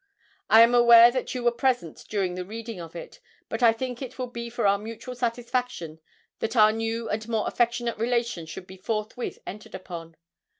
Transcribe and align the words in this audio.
I 0.49 0.61
am 0.63 0.73
aware 0.73 1.11
that 1.11 1.35
you 1.35 1.43
were 1.43 1.51
present 1.51 2.05
during 2.09 2.33
the 2.33 2.43
reading 2.43 2.79
of 2.79 2.95
it, 2.95 3.19
but 3.49 3.61
I 3.61 3.71
think 3.71 4.01
it 4.01 4.17
will 4.17 4.25
be 4.25 4.49
for 4.49 4.65
our 4.65 4.79
mutual 4.79 5.13
satisfaction 5.13 5.99
that 6.39 6.55
our 6.55 6.71
new 6.71 7.07
and 7.07 7.27
more 7.29 7.45
affectionate 7.47 7.99
relations 7.99 8.49
should 8.49 8.65
be 8.65 8.77
forthwith 8.77 9.37
entered 9.45 9.75
upon. 9.75 10.15